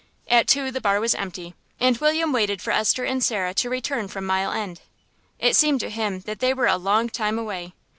[0.27, 4.07] At two the bar was empty, and William waited for Esther and Sarah to return
[4.07, 4.81] from Mile End.
[5.37, 7.75] It seemed to him that they were a long time away.